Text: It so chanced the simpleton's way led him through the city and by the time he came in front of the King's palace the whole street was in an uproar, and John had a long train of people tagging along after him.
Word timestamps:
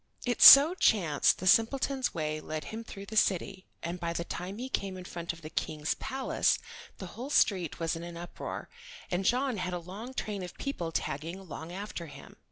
It 0.25 0.41
so 0.41 0.73
chanced 0.73 1.37
the 1.37 1.45
simpleton's 1.45 2.11
way 2.11 2.39
led 2.41 2.63
him 2.73 2.83
through 2.83 3.05
the 3.05 3.15
city 3.15 3.67
and 3.83 3.99
by 3.99 4.13
the 4.13 4.23
time 4.23 4.57
he 4.57 4.67
came 4.67 4.97
in 4.97 5.05
front 5.05 5.31
of 5.31 5.43
the 5.43 5.49
King's 5.51 5.93
palace 5.93 6.57
the 6.97 7.05
whole 7.13 7.29
street 7.29 7.79
was 7.79 7.95
in 7.95 8.01
an 8.01 8.17
uproar, 8.17 8.67
and 9.11 9.25
John 9.25 9.57
had 9.57 9.73
a 9.73 9.77
long 9.77 10.15
train 10.15 10.41
of 10.41 10.57
people 10.57 10.91
tagging 10.91 11.37
along 11.37 11.71
after 11.71 12.07
him. 12.07 12.37